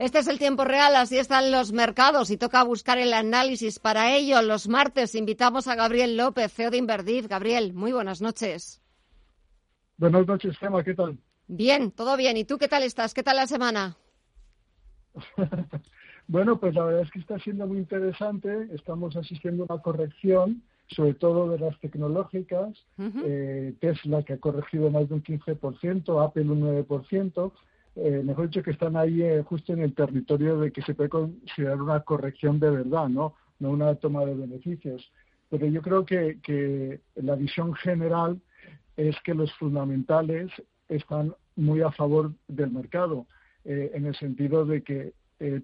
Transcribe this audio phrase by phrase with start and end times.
[0.00, 3.78] Este es el tiempo real, así están los mercados y toca buscar el análisis.
[3.78, 7.28] Para ello, los martes invitamos a Gabriel López, CEO de Inverdiv.
[7.28, 8.80] Gabriel, muy buenas noches.
[9.98, 11.18] Buenas noches, Gemma, ¿qué tal?
[11.48, 12.38] Bien, todo bien.
[12.38, 13.12] ¿Y tú qué tal estás?
[13.12, 13.98] ¿Qué tal la semana?
[16.28, 18.70] bueno, pues la verdad es que está siendo muy interesante.
[18.72, 22.70] Estamos asistiendo a una corrección, sobre todo de las tecnológicas.
[22.98, 27.52] Eh, Tesla, que ha corregido más de un 15%, Apple un 9%.
[27.96, 31.10] Eh, mejor dicho, que están ahí eh, justo en el territorio de que se puede
[31.10, 33.34] considerar una corrección de verdad, ¿no?
[33.58, 35.10] No una toma de beneficios.
[35.48, 38.40] Pero yo creo que, que la visión general
[38.96, 40.50] es que los fundamentales
[40.88, 43.26] están muy a favor del mercado,
[43.64, 45.12] eh, en el sentido de que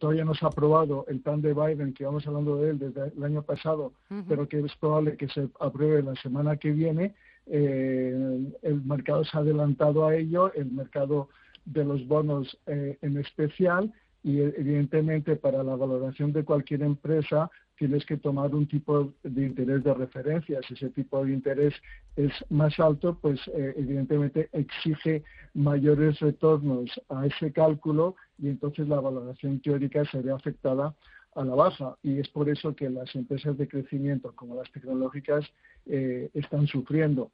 [0.01, 3.13] todavía no se ha aprobado el plan de Biden, que vamos hablando de él desde
[3.15, 3.93] el año pasado,
[4.27, 7.15] pero que es probable que se apruebe la semana que viene.
[7.45, 11.29] el mercado se ha adelantado a ello, el mercado
[11.67, 18.05] de los bonos eh, en especial y evidentemente para la valoración de cualquier empresa tienes
[18.07, 20.61] que tomar un tipo de interés de referencia.
[20.67, 21.75] Si ese tipo de interés
[22.17, 25.23] es más alto, pues eh, evidentemente exige
[25.55, 30.95] mayores retornos a ese cálculo y entonces la valoración teórica se ve afectada
[31.35, 35.45] a la baja y es por eso que las empresas de crecimiento como las tecnológicas
[35.85, 37.31] eh, están sufriendo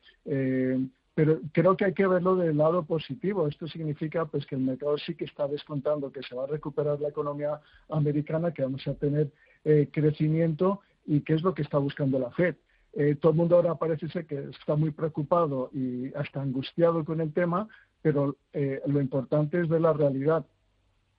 [1.14, 3.46] pero creo que hay que verlo del lado positivo.
[3.46, 7.00] Esto significa pues que el mercado sí que está descontando que se va a recuperar
[7.00, 7.60] la economía
[7.91, 9.30] americana, que vamos a tener
[9.64, 12.56] eh, crecimiento y qué es lo que está buscando la Fed.
[12.94, 17.20] Eh, todo el mundo ahora parece ser que está muy preocupado y hasta angustiado con
[17.20, 17.68] el tema,
[18.00, 20.46] pero eh, lo importante es ver la realidad.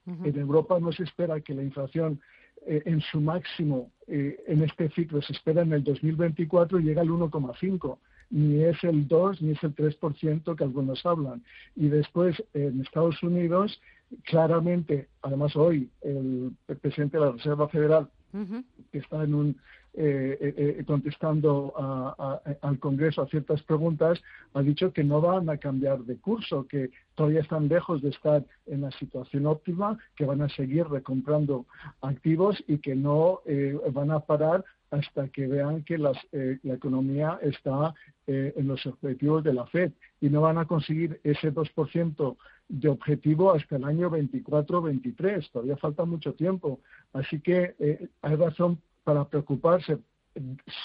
[0.06, 2.20] En Europa no se espera que la inflación
[2.66, 8.00] en su máximo en este ciclo se espera en el 2024 y llega al 1,5
[8.34, 11.44] ni es el 2 ni es el 3% que algunos hablan.
[11.76, 13.80] Y después en Estados Unidos,
[14.24, 18.10] claramente, además hoy el, presidente de la Reserva Federal,
[18.92, 19.58] que está en un
[19.96, 21.72] eh, eh, eh, contestando
[22.62, 24.20] al Congreso a ciertas preguntas,
[24.56, 28.44] ha dicho que no van a cambiar de curso, que todavía están lejos de estar
[28.66, 31.68] en la situación óptima, que van a seguir recomprando
[32.02, 33.42] activos y que no
[33.92, 37.94] van a parar hasta que vean que las, la economía está
[38.28, 42.38] en los objetivos de la Fed y no van a conseguir ese 2%
[42.70, 45.52] de objetivo hasta el año 24-23.
[45.52, 46.80] Todavía falta mucho tiempo.
[47.12, 47.76] Así que
[48.22, 49.98] hay razón para preocuparse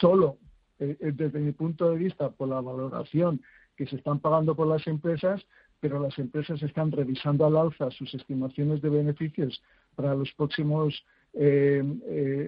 [0.01, 0.39] solo
[0.79, 3.41] eh, eh, desde mi punto de vista por la valoración
[3.77, 5.45] que se están pagando por las empresas,
[5.81, 9.63] pero las empresas están revisando al alza sus estimaciones de beneficios
[9.95, 11.05] para los próximos
[11.35, 12.48] eh, eh,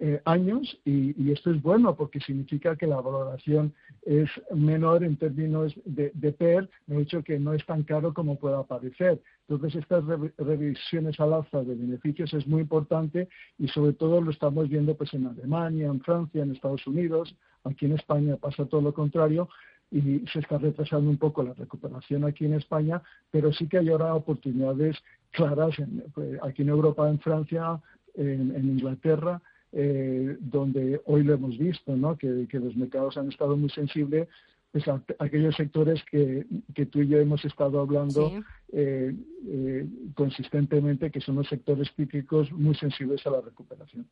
[0.00, 5.74] eh, años y, esto es bueno porque significa que la valoración es menor en términos
[5.84, 9.20] de, de PER, me he dicho que no es tan caro como pueda parecer.
[9.48, 10.04] Entonces, estas
[10.38, 13.28] revisiones al alza de beneficios es muy importante
[13.58, 17.34] y sobre todo lo estamos viendo pues en Alemania, en Francia, en Estados Unidos,
[17.64, 19.48] aquí en España pasa todo lo contrario,
[19.90, 23.88] y se está retrasando un poco la recuperación aquí en España, pero sí que hay
[23.88, 24.96] ahora oportunidades
[25.30, 25.76] claras
[26.14, 27.80] pues, aquí en Europa, en Francia,
[28.14, 29.40] en, Inglaterra,
[29.72, 32.16] eh, donde hoy lo hemos visto, ¿no?
[32.16, 34.28] que, los mercados han estado muy sensibles
[34.72, 34.84] pues,
[35.18, 36.44] aquellos sectores que,
[36.90, 38.32] tú y yo hemos estado hablando
[38.70, 39.14] eh,
[39.50, 44.06] eh, consistentemente, que son los sectores típicos muy sensibles a la recuperación.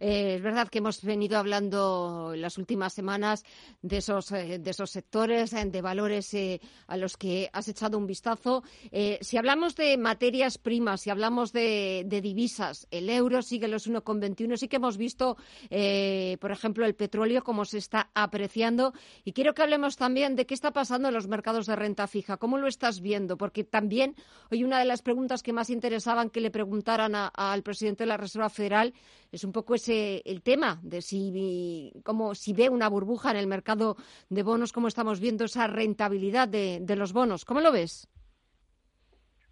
[0.00, 3.44] Eh, es verdad que hemos venido hablando en las últimas semanas
[3.80, 6.36] de esos, de esos sectores, de valores
[6.88, 8.64] a los que has echado un vistazo.
[9.20, 14.56] si hablamos de materias primas, si hablamos de, de divisas, el euro sigue los 1,21.
[14.56, 15.36] Sí que hemos visto,
[16.40, 18.92] por ejemplo, el petróleo cómo se está apreciando.
[19.24, 22.36] Y quiero que hablemos también de qué está pasando en los mercados de renta fija.
[22.36, 23.38] ¿Cómo lo estás viendo?
[23.38, 24.14] Porque también
[24.50, 28.16] hoy una de las preguntas que más interesaban que le preguntaran al presidente de la
[28.16, 28.92] Reserva Federal
[29.32, 33.46] es un poco ese el tema de si como si ve una burbuja en el
[33.46, 33.96] mercado
[34.28, 37.44] de bonos, cómo estamos viendo esa rentabilidad de, los bonos.
[37.44, 38.08] ¿Cómo lo ves?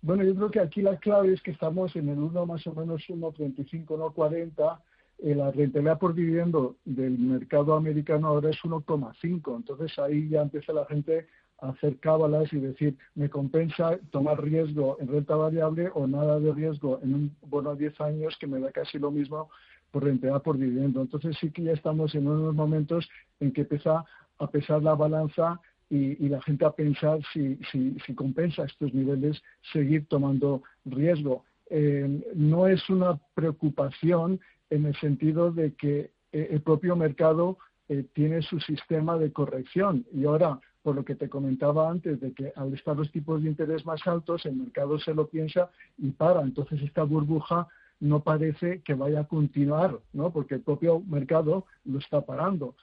[0.02, 2.74] Bueno, yo creo que aquí la clave es que estamos en el 1 más o
[2.74, 4.78] menos 1.35, 1.40
[5.20, 9.56] eh, la rentabilidad por dividendo del mercado americano ahora es 1,5.
[9.56, 11.26] Entonces ahí ya empieza la gente
[11.58, 17.00] hacer cábalas y decir, me compensa tomar riesgo en renta variable o nada de riesgo
[17.02, 19.50] en un bono a 10 años que me da casi lo mismo
[19.90, 21.00] por rentabilidad por dividendo.
[21.00, 23.08] Entonces sí que ya estamos en unos momentos
[23.40, 24.04] en que empieza
[24.38, 25.60] a pesar la balanza
[25.90, 31.44] y, la gente a pensar si, si, si estos niveles seguir tomando riesgo.
[31.70, 34.38] Eh, no es una preocupación
[34.70, 37.58] en el sentido de que eh, el propio mercado
[37.88, 42.32] eh, tiene su sistema de corrección y ahora por lo que te comentaba antes, de
[42.32, 46.10] que al estar los tipos de interés más altos, el mercado se lo piensa y
[46.10, 46.42] para.
[46.42, 47.68] Entonces esta burbuja
[48.00, 50.32] no parece que vaya a continuar, ¿no?
[50.32, 52.74] Porque el propio mercado lo está parando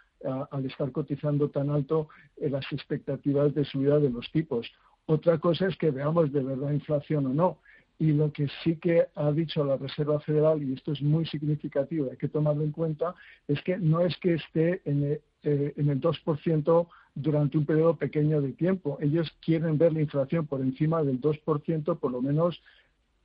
[0.52, 4.72] al estar cotizando tan alto en las expectativas de subida de los tipos.
[5.06, 7.60] Otra cosa es que veamos de verdad inflación o no.
[7.98, 12.10] Y lo que sí que ha dicho la Reserva Federal, y esto es muy significativo,
[12.12, 13.16] hay que tomarlo en cuenta,
[13.48, 18.42] es que no es que esté en eh, en el 2% durante un periodo pequeño
[18.42, 18.98] de tiempo.
[19.00, 22.62] Ellos quieren ver la inflación por encima del 2%, por lo menos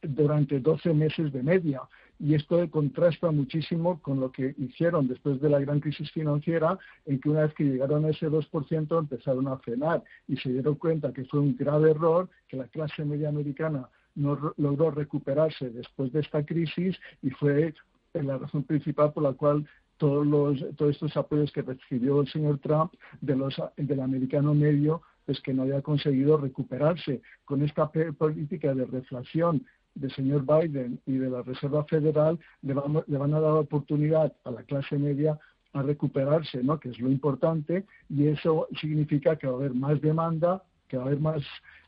[0.02, 1.80] durante 12 meses de media.
[2.18, 7.18] Y esto contrasta muchísimo con lo que hicieron después de la gran crisis financiera, en
[7.18, 11.14] que una vez que llegaron a ese 2% empezaron a frenar y se dieron cuenta
[11.14, 16.20] que fue un grave error, que la clase media americana no logró recuperarse después de
[16.20, 17.72] esta crisis y fue
[18.12, 19.66] la razón principal por la cual
[20.00, 25.02] todos, los, todos estos apoyos que recibió el señor Trump de los, del americano medio
[25.26, 27.20] pues que no haya conseguido recuperarse.
[27.44, 32.74] Con esta política de reflación del señor Biden y de la Reserva Federal le,
[33.06, 35.38] le van a dar oportunidad a la clase media
[35.74, 36.80] a recuperarse, ¿no?
[36.80, 41.04] que es lo importante, y eso significa que va a haber más demanda, que va
[41.04, 41.42] a haber más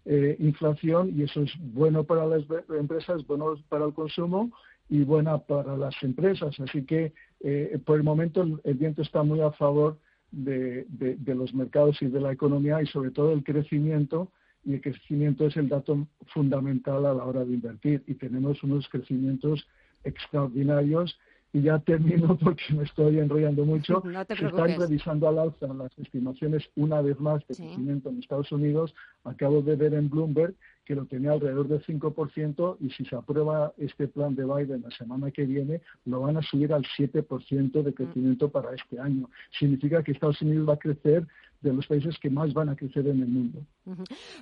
[0.04, 2.44] eh, inflación, y eso es bueno para las
[2.78, 4.52] empresas, bueno para el consumo
[4.92, 6.54] y buena para las empresas.
[6.60, 9.98] Así que eh, por el momento el, viento está muy a favor
[10.30, 14.30] de, de los mercados y de la economía y sobre todo el crecimiento
[14.64, 18.86] y el crecimiento es el dato fundamental a la hora de invertir y tenemos unos
[18.90, 19.66] crecimientos
[20.04, 21.18] extraordinarios
[21.54, 24.02] y ya termino porque me estoy enrollando mucho.
[24.36, 28.94] Se están revisando al alza las estimaciones una vez más de crecimiento en Estados Unidos.
[29.24, 33.72] Acabo de ver en Bloomberg que lo tenía alrededor del 5% y si se aprueba
[33.78, 37.94] este plan de Biden la semana que viene, lo van a subir al 7% de
[37.94, 39.30] crecimiento para este año.
[39.58, 41.26] Significa que Estados Unidos va a crecer
[41.62, 43.60] de los países que más van a crecer en el mundo.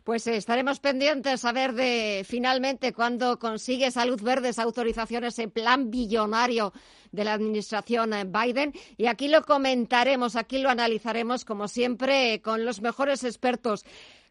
[0.04, 5.90] Pues estaremos pendientes a ver de finalmente cuándo consigue Salud Verde esa autorización, ese plan
[5.90, 6.72] billonario
[7.12, 8.72] de la administración eh, Biden.
[8.96, 13.84] Y aquí lo comentaremos, aquí lo analizaremos, como siempre, con los mejores expertos.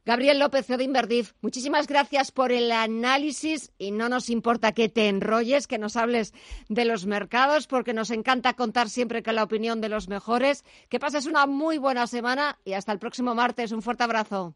[0.09, 5.07] Gabriel López de Inverdif, muchísimas gracias por el análisis y no nos importa que te
[5.07, 6.33] enrolles, que nos hables
[6.67, 10.65] de los mercados, porque nos encanta contar siempre con la opinión de los mejores.
[10.89, 13.71] Que pases una muy buena semana y hasta el próximo martes.
[13.71, 14.55] Un fuerte abrazo.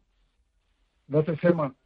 [1.06, 1.72] Gracias, Emma.